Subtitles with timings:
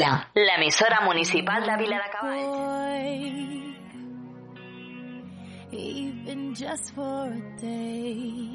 [0.00, 3.76] Vila, l'emissora municipal de Vila de Cavalls.
[5.72, 8.48] even just for a day.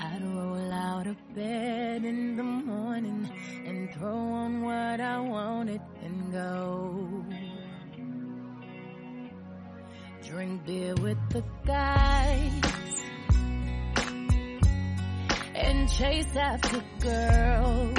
[0.00, 3.30] I'd roll out of bed in the morning
[3.66, 7.24] and throw on what I wanted and go.
[10.24, 13.07] Drink beer with the guys
[15.60, 17.98] and chase after girls.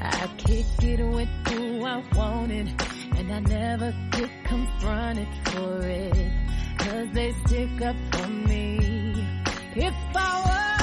[0.00, 2.68] I kick it with who I wanted,
[3.16, 6.32] and I never get confronted for it.
[6.78, 9.26] Cause they stick up for me.
[9.74, 10.73] If I were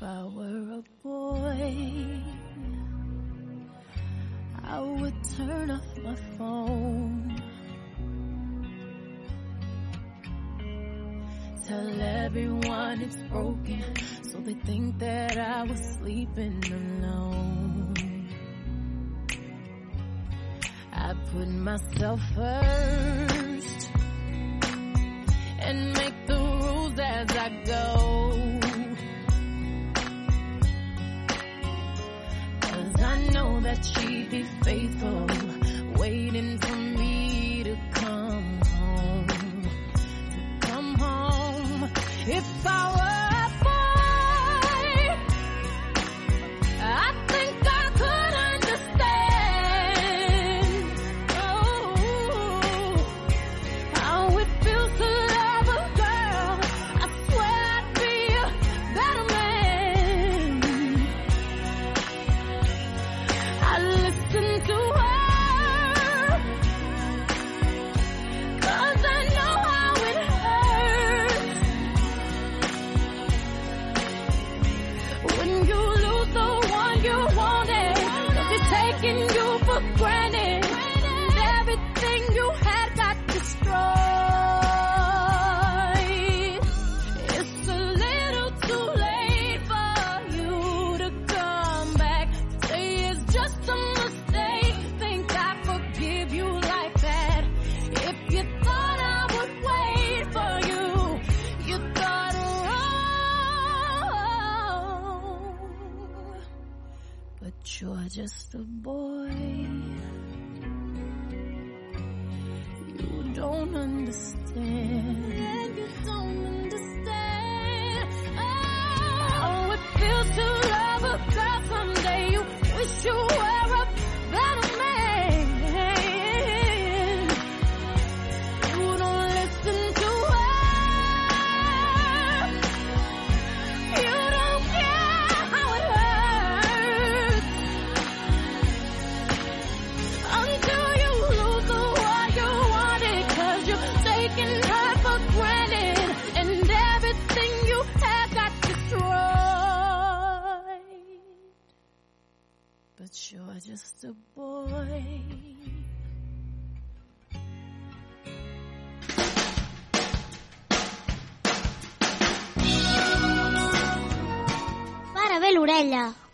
[0.00, 2.22] If I were a boy,
[4.64, 7.36] I would turn off my phone.
[11.68, 13.84] Tell everyone it's broken,
[14.22, 18.26] so they think that I was sleeping alone.
[20.94, 23.90] I put myself first
[25.58, 27.99] and make the rules as I go.
[33.80, 35.26] That she'd be faithful,
[35.98, 39.26] waiting for me to come home
[39.62, 41.90] To come home.
[42.26, 42.99] If I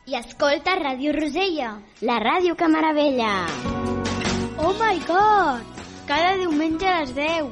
[0.07, 1.73] i escolta Ràdio Rosella,
[2.07, 3.33] la ràdio que meravella.
[4.63, 5.83] Oh my god!
[6.07, 7.49] Cada diumenge a les 10.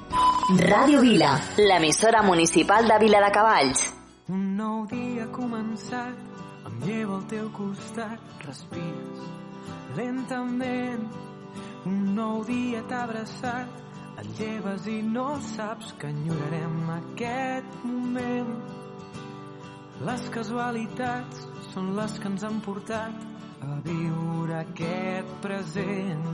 [0.63, 3.89] Ràdio Vila, l'emissora municipal de Vila de Cavalls.
[4.31, 6.15] Un nou dia ha començat,
[6.71, 9.27] em llevo al teu costat, respires
[9.97, 11.03] lentament.
[11.87, 13.83] Un nou dia t'ha abraçat,
[14.23, 18.84] et lleves i no saps que enyorarem aquest moment.
[20.03, 23.21] Les casualitats són les que ens han portat
[23.63, 26.25] a viure aquest present.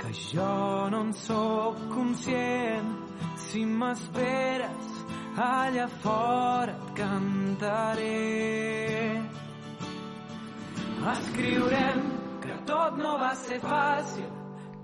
[0.00, 2.88] Que jo no en sóc conscient.
[3.44, 4.90] Si m'esperes
[5.36, 8.12] allà fora et cantaré.
[11.14, 12.04] Escriurem
[12.40, 14.30] que tot no va ser fàcil,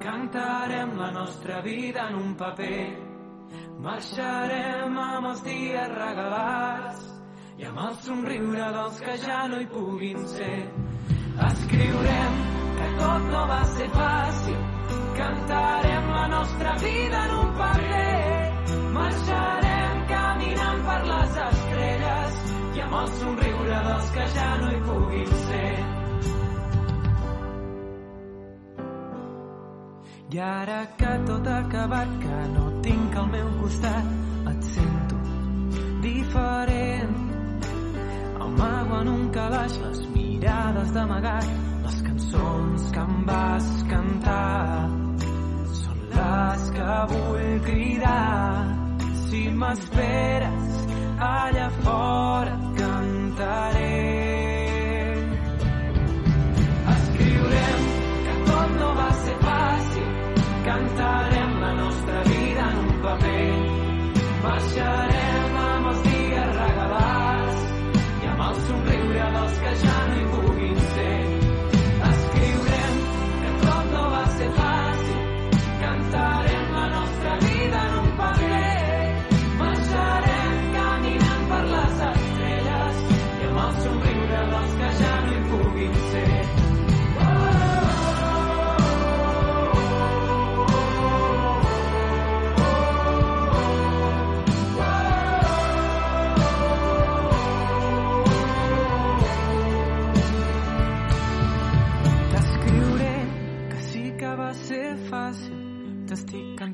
[0.03, 2.83] cantarem la nostra vida en un paper.
[3.81, 7.10] Marxarem amb els dies regalats
[7.61, 10.59] i amb el somriure dels que ja no hi puguin ser.
[11.47, 12.39] Escriurem
[12.79, 14.63] que tot no va ser fàcil,
[15.19, 18.17] cantarem la nostra vida en un paper.
[18.97, 22.43] Marxarem caminant per les estrelles
[22.79, 25.73] i amb el somriure dels que ja no hi puguin ser.
[30.31, 34.15] I ara que tot ha acabat, que no tinc al meu costat,
[34.53, 35.19] et sento
[36.07, 37.30] diferent.
[38.51, 41.47] Amago en un calaix les mirades d'amagat,
[41.85, 44.89] les cançons que em vas cantar.
[45.81, 48.65] Són les que vull cridar.
[49.29, 50.81] Si m'esperes
[51.29, 53.95] allà fora et cantaré.
[56.97, 57.87] Escriurem
[58.27, 60.11] que tot no va ser fàcil,
[60.67, 63.49] cantarem la nostra vida en un paper.
[64.43, 65.20] Marxarem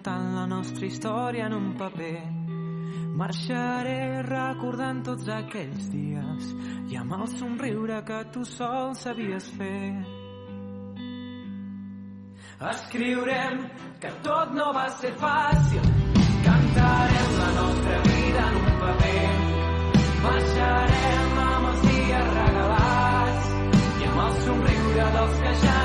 [0.07, 2.19] Cantant la nostra història en un paper.
[3.19, 6.51] Marxaré recordant tots aquells dies
[6.93, 9.81] i amb el somriure que tu sol sabies fer.
[12.71, 13.65] Escriurem
[14.05, 15.91] que tot no va ser fàcil.
[16.47, 19.25] Cantarem la nostra vida en un paper.
[20.29, 23.51] Marxarem amb els dies regalats
[23.83, 25.76] i amb el somriure dels que ja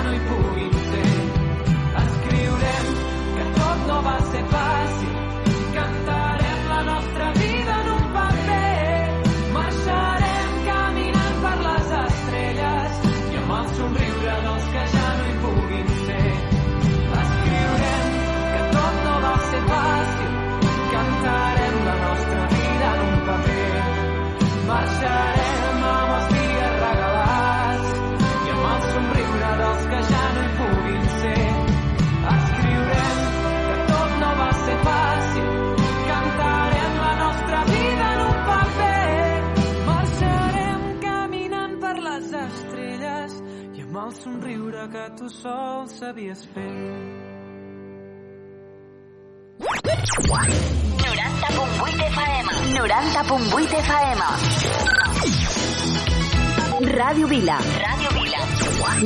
[44.24, 46.72] somriure que tu sol sabies fer.
[49.60, 52.48] 90.8 FM.
[52.78, 54.22] 90.8 FM.
[56.98, 57.58] Ràdio Vila.
[57.86, 58.42] Ràdio Vila.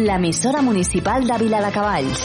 [0.08, 2.22] L'emissora municipal de Vila de Cavalls.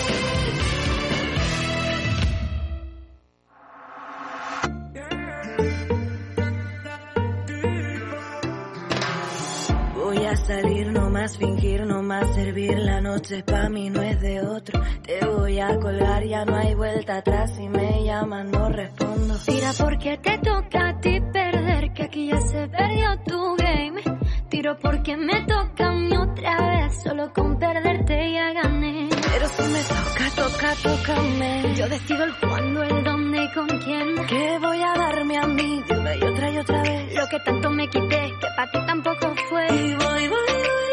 [9.95, 12.00] Voy a salir, no más fingir, no
[12.35, 12.79] servir.
[12.79, 14.81] La noche pa' mí no es de otro.
[15.03, 17.55] Te voy a colgar, ya no hay vuelta atrás.
[17.57, 19.35] Si me llaman, no respondo.
[19.47, 24.03] Tira porque te toca a ti perder, que aquí ya se perdió tu game.
[24.49, 29.09] Tiro porque me toca a mí otra vez, solo con perderte ya gané.
[29.11, 31.75] Pero si me toca, toca, tócame.
[31.77, 34.27] Yo decido el cuándo, el dónde y con quién.
[34.27, 37.15] Que voy a darme a mí de una y otra y otra vez.
[37.15, 39.67] Lo que tanto me quité, que para ti tampoco fue.
[39.69, 40.90] Y voy, voy, voy,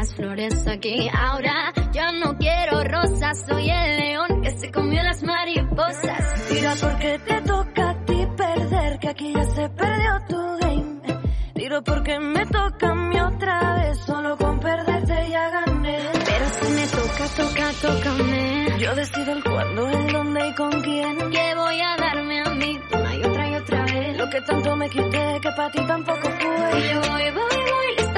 [0.00, 1.10] las flores aquí.
[1.12, 6.48] Ahora yo no quiero rosas, soy el león que se comió las mariposas.
[6.48, 11.00] Tira porque te toca a ti perder, que aquí ya se perdió tu game.
[11.54, 15.98] Tiro porque me toca a mí otra vez, solo con perderte ya gané.
[16.28, 18.78] Pero si me toca, toca, tócame.
[18.78, 21.30] Yo decido el cuándo, el dónde y con quién.
[21.30, 24.16] Que voy a darme a mí una y otra y otra vez.
[24.16, 26.80] Lo que tanto me quité, que para ti tampoco fue.
[26.80, 28.09] Y yo voy, voy, voy,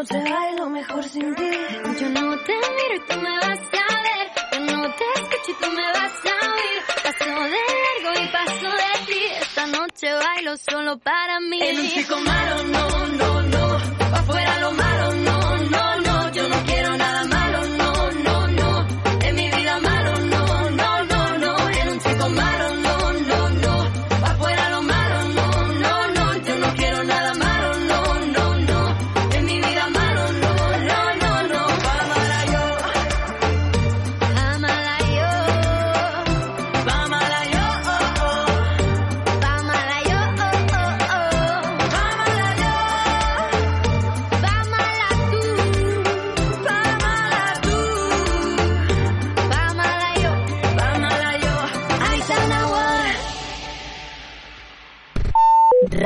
[0.00, 1.50] no te bailo mejor sin ti.
[2.00, 4.26] Yo no te miro y tú me vas a ver.
[4.52, 6.78] Yo no te escucho y tú me vas a oír.
[7.02, 9.22] Paso de largo y paso de ti.
[9.40, 11.60] Esta noche bailo solo para mí.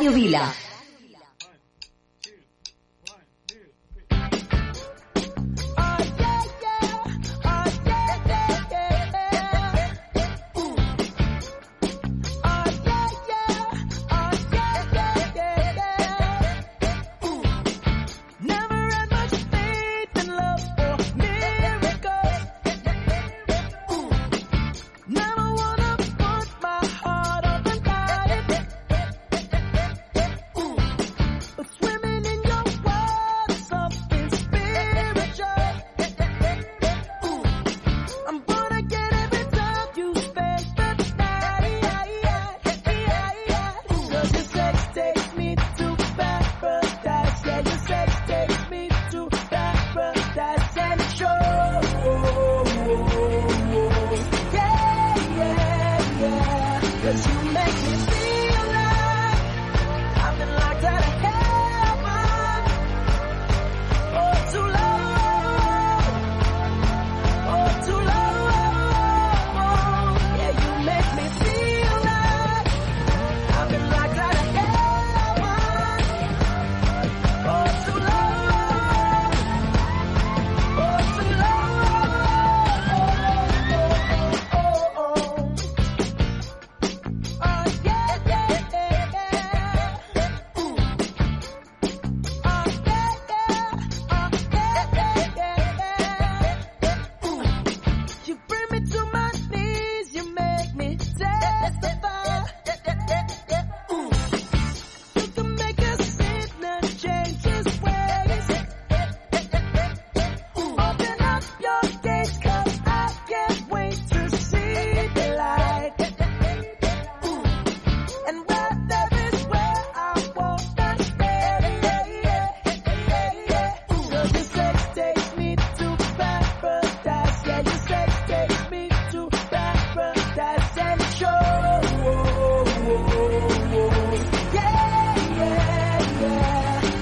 [0.00, 0.59] Radio Vila.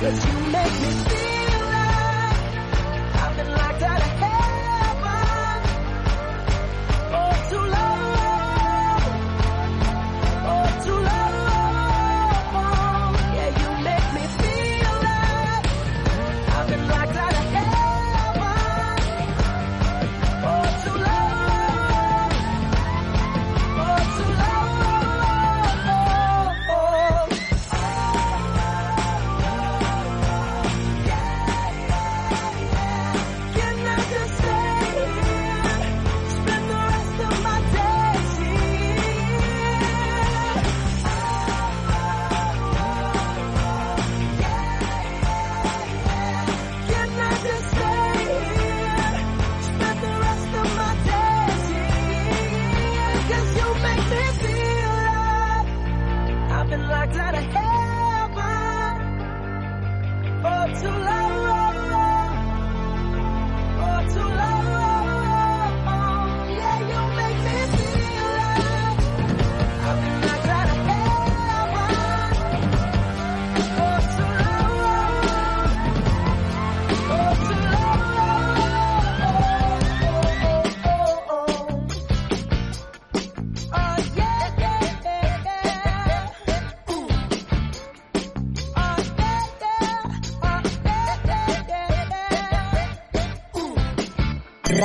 [0.00, 1.27] Cause you make me feel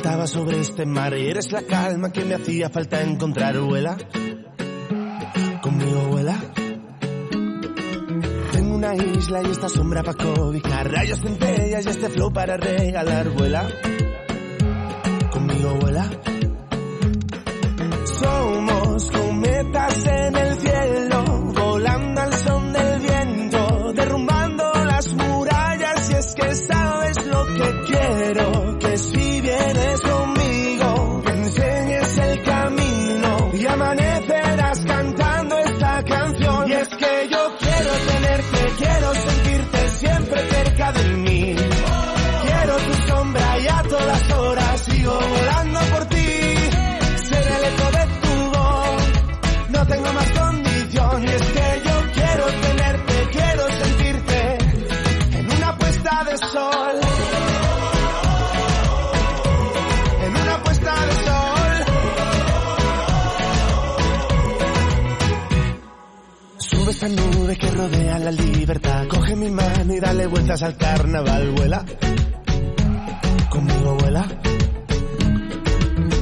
[0.00, 3.98] Faltaba sobre este mar y eres la calma que me hacía falta encontrar, vuela.
[5.60, 6.38] Conmigo vuela.
[8.50, 13.28] Tengo una isla y esta sombra para cobijar, rayos, centellas y este flow para regalar,
[13.28, 13.68] vuela.
[67.56, 69.06] Que rodea la libertad.
[69.08, 71.50] Coge mi mano y dale vueltas al carnaval.
[71.52, 71.84] Vuela.
[73.48, 74.24] Conmigo vuela.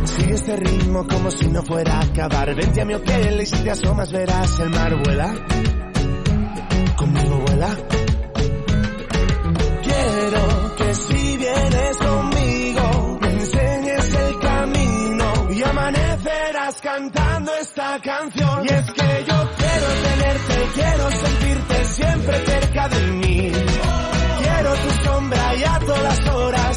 [0.05, 2.55] Sigue este ritmo como si no fuera a acabar.
[2.55, 4.97] Vente a mi hotel y si te asomas verás el mar.
[5.05, 5.35] Vuela.
[6.97, 7.77] Conmigo vuela.
[9.83, 18.67] Quiero que si vienes conmigo me enseñes el camino y amanecerás cantando esta canción.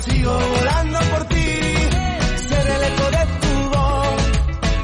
[0.01, 1.59] Sigo volando por ti.
[2.49, 4.21] Ser el eco de tu voz,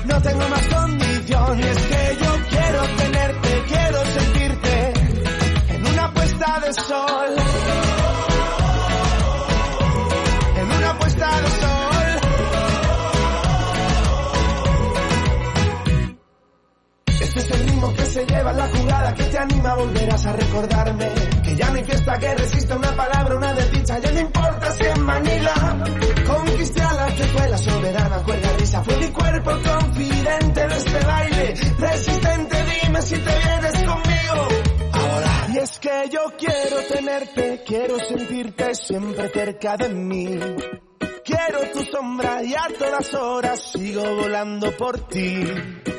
[0.05, 1.59] no tengo más condición.
[1.59, 4.93] Y es que yo quiero tenerte, quiero sentirte
[5.69, 7.35] en una puesta de sol.
[10.55, 12.07] En una puesta de sol.
[17.19, 21.09] Este es el ritmo que se lleva la jugada que te anima, volverás a recordarme
[21.43, 24.66] que ya no hay fiesta que resista una palabra, una desdicha, ya no importa
[25.07, 25.85] Manila
[26.27, 31.05] conquisté a la que fue la soberana cuerda risa, fue mi cuerpo confidente de este
[31.05, 34.47] baile, resistente, dime si te vienes conmigo.
[34.91, 40.39] Ahora, y es que yo quiero tenerte, quiero sentirte siempre cerca de mí.
[41.23, 45.41] Quiero tu sombra y a todas horas sigo volando por ti.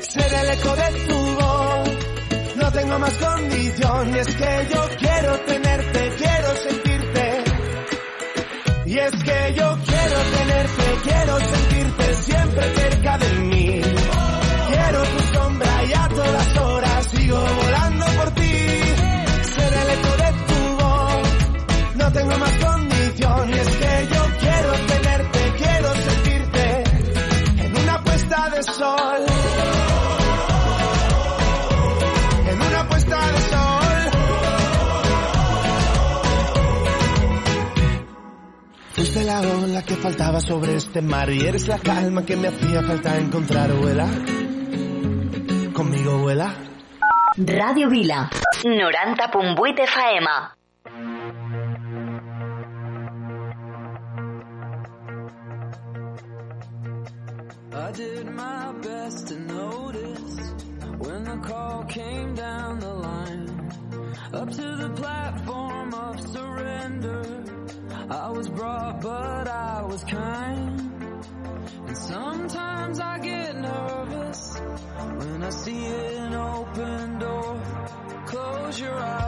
[0.01, 4.15] Ser el eco de tu voz, no tengo más condición.
[4.15, 6.88] Y es que yo quiero tenerte, quiero sentirte.
[8.89, 13.81] Y es que yo quiero tenerte, quiero sentirte siempre cerca de mí.
[14.67, 18.51] Quiero tu sombra y a todas horas sigo volando por ti.
[19.53, 22.63] Ser el de tu voz, no tengo más
[39.29, 43.15] la ola que faltaba sobre este mar y eres la calma que me hacía falta
[43.15, 44.07] encontrar, vuela.
[45.71, 46.55] Conmigo vuela.
[47.37, 48.27] Ràdio Vila.
[48.63, 50.27] 90.8 FM.
[57.71, 60.37] I did my best to notice
[60.97, 63.47] when the call came down the line.
[64.33, 64.68] Up to
[69.01, 71.25] but I was kind.
[71.87, 74.59] And sometimes I get nervous
[75.17, 77.61] when I see an open door.
[78.25, 79.18] Close your eyes,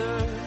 [0.00, 0.41] answer.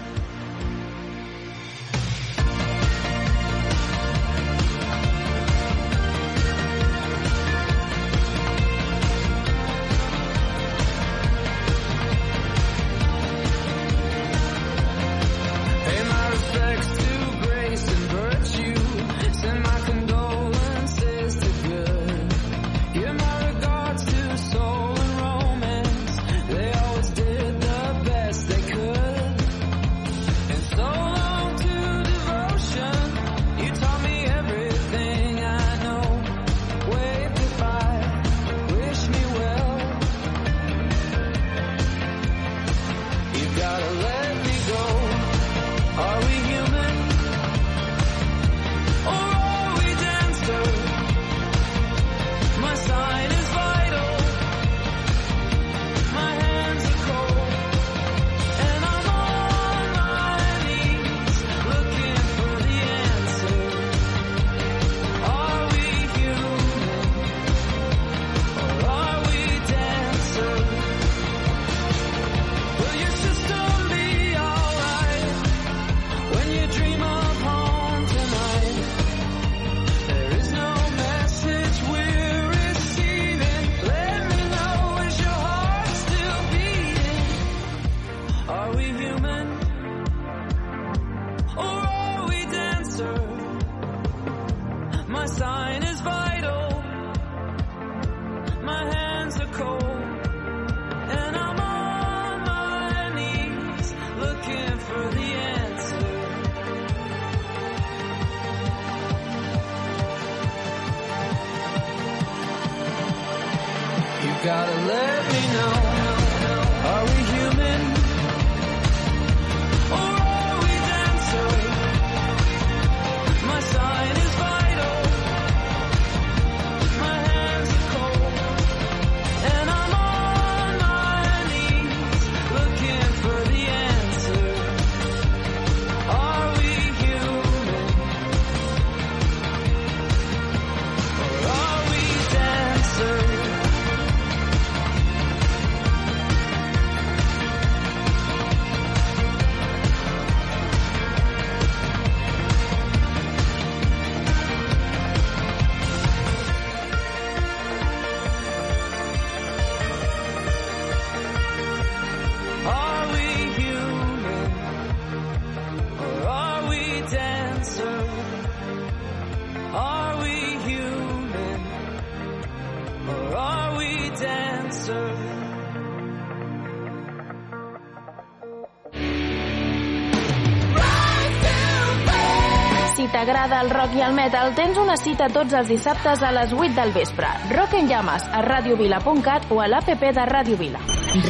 [183.15, 186.75] T'agrada el rock i el metal, tens una cita tots els dissabtes a les 8
[186.75, 187.29] del vespre.
[187.53, 190.81] Rock en llames a radiovila.cat o a l'APP de Ràdio Vila.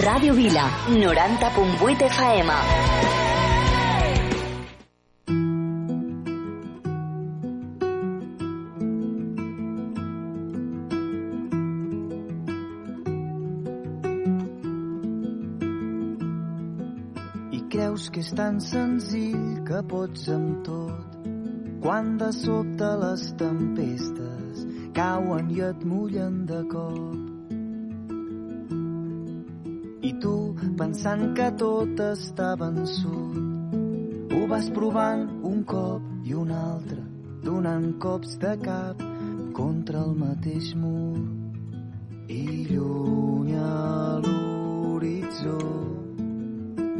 [0.02, 0.66] Ràdio Vila.
[0.90, 2.58] 90.8 FM.
[17.54, 21.15] I creus que és tan senzill que pots amb tot
[21.86, 24.62] quan de sobte les tempestes
[24.98, 27.20] cauen i et mullen de cop.
[30.10, 30.34] I tu,
[30.80, 33.78] pensant que tot està vençut,
[34.34, 37.04] ho vas provant un cop i un altre,
[37.46, 39.04] donant cops de cap
[39.54, 41.22] contra el mateix mur.
[42.34, 43.76] I lluny a
[44.26, 45.60] l'horitzó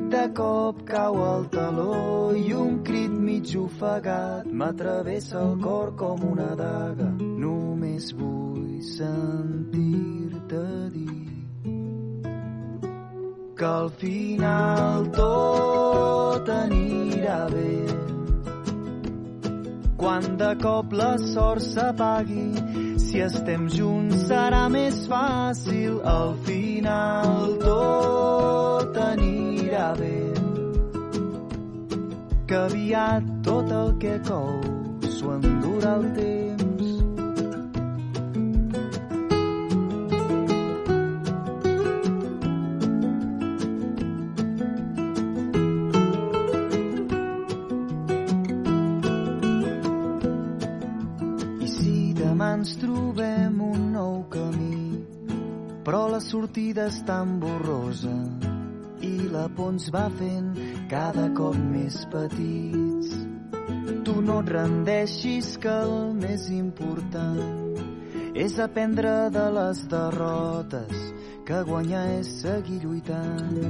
[0.10, 6.52] de cop cau el taló i un crit mig ofegat m'atravessa el cor com una
[6.60, 7.10] daga.
[7.46, 10.64] Només vull sentir-te
[10.96, 11.06] dir
[13.58, 17.76] que al final tot anirà bé.
[19.98, 22.50] Quan de cop la sort s'apagui,
[23.06, 26.02] si estem junts serà més fàcil.
[26.04, 29.25] Al final tot anirà
[29.94, 30.34] bé.
[32.48, 34.50] Que aviat tot el que cou
[35.16, 36.90] s'ho endurà el temps.
[51.66, 54.82] I si demà ens trobem un nou camí,
[55.86, 58.45] però la sortida és tan borrosa
[59.06, 60.52] i la por ens va fent
[60.92, 63.14] cada cop més petits.
[64.06, 67.76] Tu no et rendeixis que el més important
[68.36, 71.04] és aprendre de les derrotes,
[71.48, 73.62] que guanyar és seguir lluitant.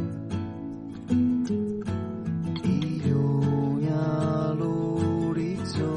[2.65, 4.09] I lluny a
[4.57, 5.93] l'horitzó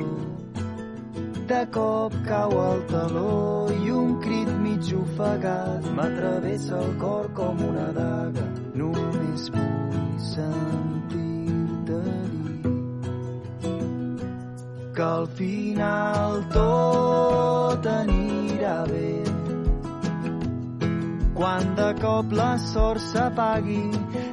[1.48, 3.34] de cop cau el taló
[3.72, 8.48] i un crit mig ofegat m'atravessa el cor com una daga.
[9.38, 11.98] Només vull sentir-te
[14.96, 19.12] que al final tot anirà bé.
[21.38, 23.84] Quan de cop la sort s'apagui,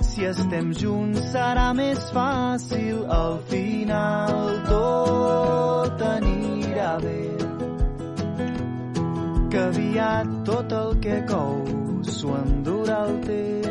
[0.09, 3.03] si estem junts serà més fàcil.
[3.19, 7.21] Al final tot anirà bé.
[9.53, 11.61] Que aviat tot el que cou
[12.09, 13.64] s'ho endurà el temps.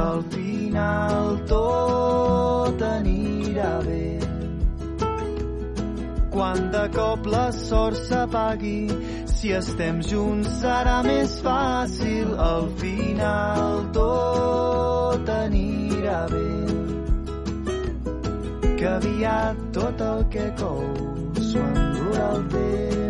[0.00, 4.06] Que al final tot anirà bé.
[6.32, 8.78] Quan de cop la sort s'apagui,
[9.34, 12.32] si estem junts serà més fàcil.
[12.46, 16.48] Al final tot anirà bé.
[18.80, 20.82] Que aviat tot el que cou
[21.44, 23.09] s'ho endurà el temps.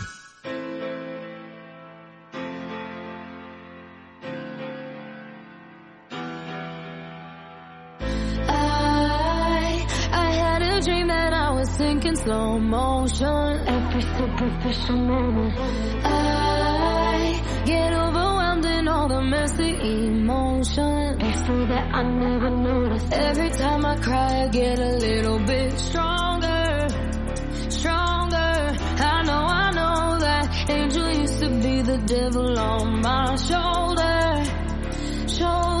[12.11, 13.67] Sinking slow motion.
[13.67, 15.53] Every superficial moment.
[16.03, 21.17] I get overwhelmed in all the messy emotions.
[21.19, 23.11] It's that I never noticed.
[23.13, 26.87] Every time I cry, I get a little bit stronger,
[27.69, 28.37] stronger.
[28.37, 34.45] I know, I know that angel used to be the devil on my shoulder,
[35.27, 35.80] shoulder.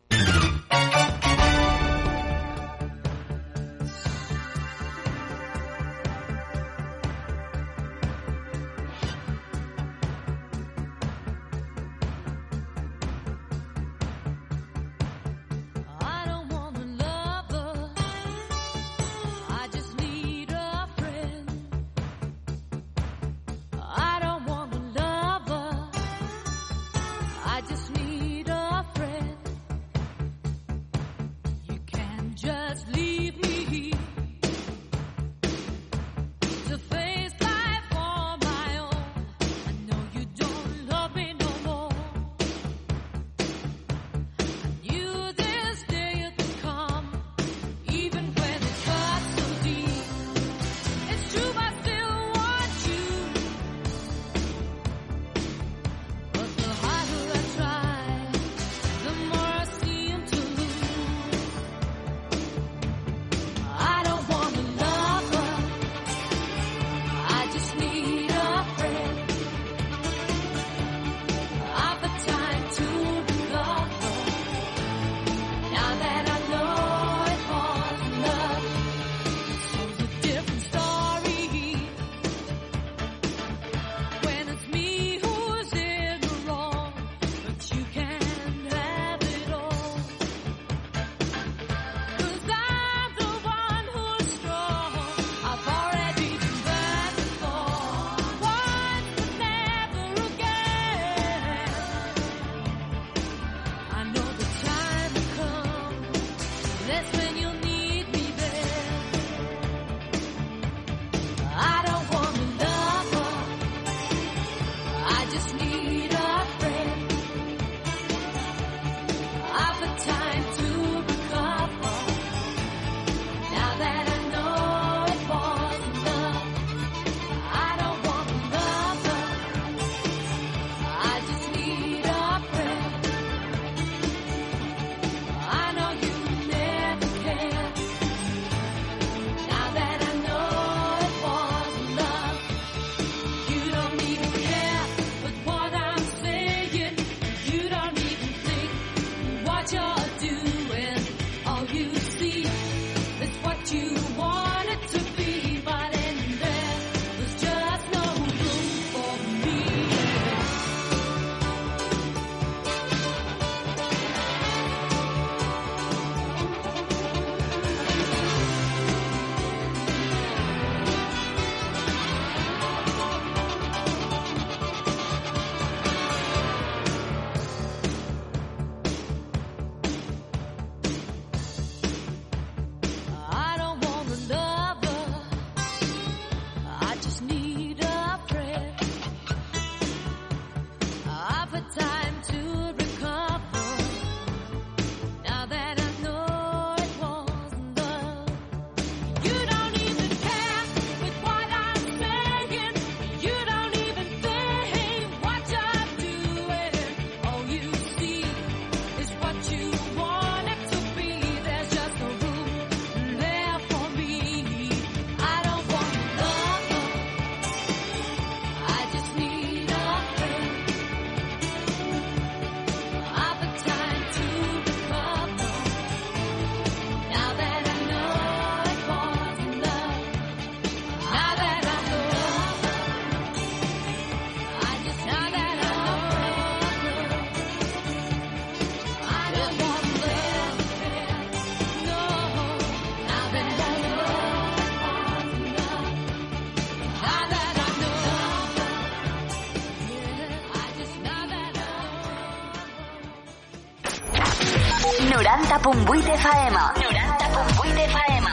[255.71, 256.55] 90.8 FM.
[256.57, 258.25] 90.8 FM.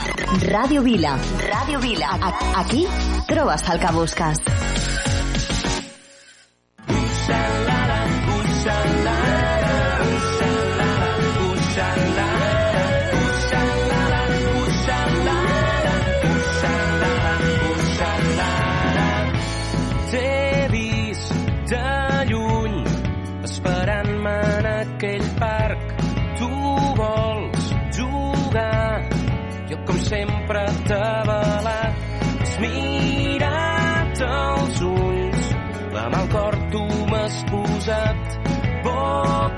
[0.51, 1.15] Ràdio Vila.
[1.39, 2.17] Ràdio Vila.
[2.19, 2.85] A aquí
[3.27, 4.68] trobes el que busques.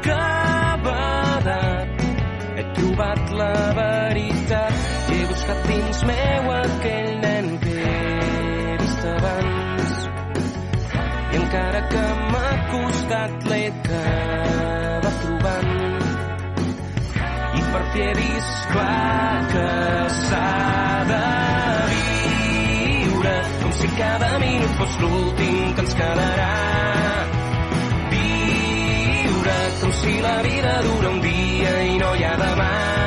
[0.01, 2.01] Boca badat,
[2.57, 4.73] he trobat la veritat.
[5.09, 7.83] He buscat dins meu aquell nen que
[8.81, 9.91] vist abans.
[11.33, 15.69] I encara que m'ha costat l'he acabat trobant.
[17.59, 19.67] I per fi he vist clar que
[20.17, 20.49] s'ha
[21.11, 21.21] de
[21.93, 23.37] viure.
[23.61, 26.51] Com si cada minut fos l'últim que ens quedarà
[29.99, 33.00] si la vida dura un dia i no hi ha demà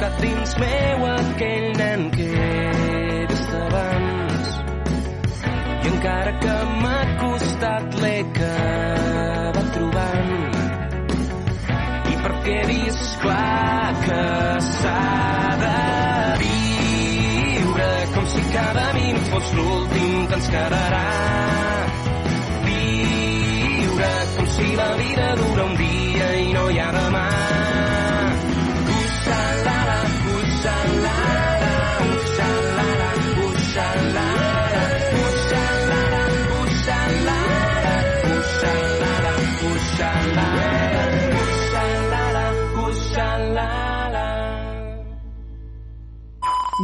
[0.00, 2.28] Buscat dins meu aquell nen que
[3.28, 4.46] vist abans.
[5.84, 10.56] I encara que m'ha costat l'he acabat trobant.
[12.14, 14.24] I perquè he vist clar que
[14.70, 14.96] s'ha
[15.64, 15.76] de
[16.46, 21.06] viure com si cada minut fos l'últim que ens quedarà.
[22.70, 25.59] Viure com si la vida dura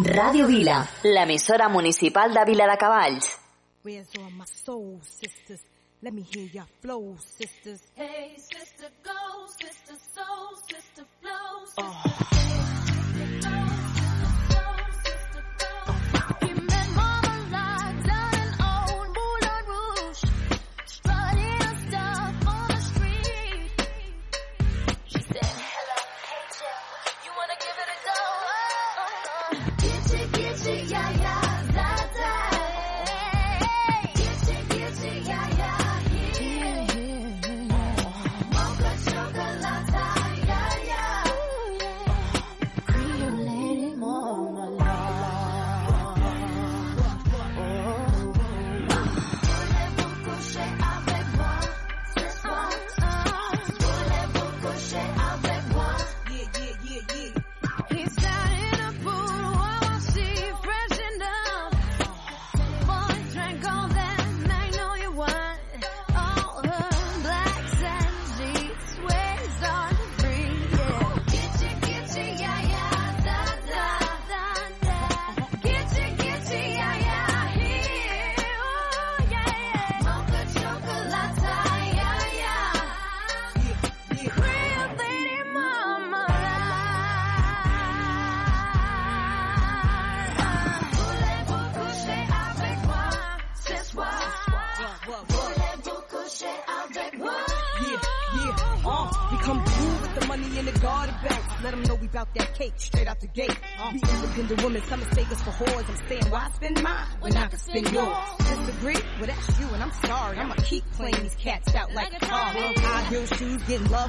[0.04, 3.38] Ràdio Vila, l'emissora municipal de Vila de Cavalls.
[3.82, 5.62] Where's all my soul sisters?
[6.02, 7.80] Let me hear your flow, sisters.
[7.94, 11.64] Hey, sister, go, sister, soul, sister, flow.
[11.78, 12.75] Yeah,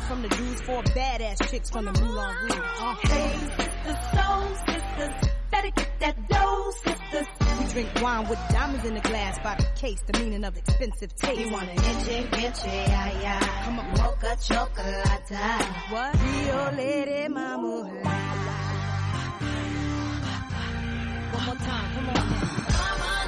[0.07, 2.51] from the dudes, four badass chicks from the Moulin Rouge.
[2.79, 7.27] Uh, Hey, sisters, soul sisters, better get that dough, sisters.
[7.59, 11.13] we drink wine with diamonds in the glass by the case, the meaning of expensive
[11.15, 11.41] taste.
[11.41, 13.61] You want an inche, inche, ay, ay.
[13.65, 13.87] Come on.
[13.97, 15.29] Mocha chocolate.
[15.89, 16.15] What?
[16.23, 17.67] Rio Lady Mama.
[21.33, 23.26] One more time, come on now.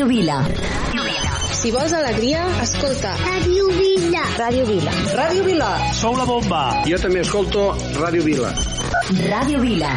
[0.00, 0.36] Ràdio Vila.
[1.52, 3.10] Si vols alegria, escolta.
[3.20, 4.22] Ràdio Vila.
[4.38, 4.92] Ràdio Vila.
[5.18, 5.68] Ràdio Vila.
[5.92, 6.60] Sou la bomba.
[6.88, 7.66] Jo també escolto
[7.98, 8.48] Ràdio Vila.
[9.26, 9.90] Ràdio Vila.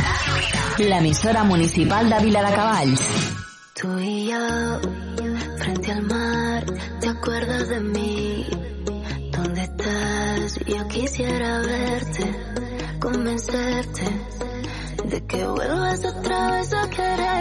[0.84, 3.06] L'emissora municipal de Vila de Cavalls.
[3.80, 4.44] Tu i jo,
[5.62, 6.66] frente al mar,
[7.00, 8.46] ¿te acuerdas de mi.
[9.32, 10.60] ¿Dónde estás?
[10.68, 12.28] Yo quisiera verte,
[13.00, 14.12] convencerte
[15.06, 17.33] de que vuelvas otra vez a querer.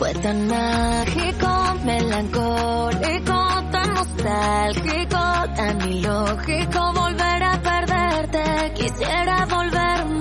[0.00, 3.38] Fue tan mágico, melancólico,
[3.70, 5.18] tan nostálgico,
[5.54, 8.72] tan ilógico volver a perderte.
[8.76, 10.19] Quisiera volverme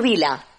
[0.00, 0.55] Vila.